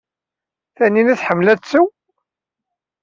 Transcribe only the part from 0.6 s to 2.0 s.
Tanina tḥemmel ad tesseww?